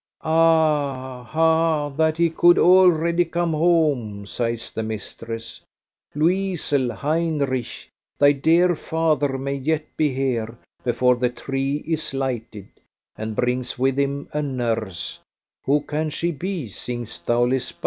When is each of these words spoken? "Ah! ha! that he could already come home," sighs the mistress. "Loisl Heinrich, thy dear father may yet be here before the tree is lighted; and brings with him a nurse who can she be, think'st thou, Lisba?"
"Ah! 0.23 1.21
ha! 1.29 1.89
that 1.89 2.17
he 2.17 2.31
could 2.31 2.57
already 2.57 3.23
come 3.23 3.53
home," 3.53 4.25
sighs 4.25 4.71
the 4.71 4.81
mistress. 4.81 5.61
"Loisl 6.15 6.91
Heinrich, 6.91 7.87
thy 8.17 8.31
dear 8.31 8.75
father 8.75 9.37
may 9.37 9.53
yet 9.53 9.85
be 9.97 10.11
here 10.11 10.57
before 10.83 11.17
the 11.17 11.29
tree 11.29 11.83
is 11.87 12.15
lighted; 12.15 12.67
and 13.15 13.35
brings 13.35 13.77
with 13.77 13.99
him 13.99 14.27
a 14.33 14.41
nurse 14.41 15.19
who 15.67 15.81
can 15.81 16.09
she 16.09 16.31
be, 16.31 16.67
think'st 16.67 17.27
thou, 17.27 17.45
Lisba?" 17.45 17.75